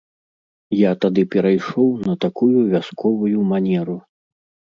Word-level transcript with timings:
Я 0.75 0.91
тады 1.03 1.21
перайшоў 1.35 1.89
на 2.07 2.15
такую 2.25 2.57
вясковую 2.73 3.37
манеру. 3.53 3.97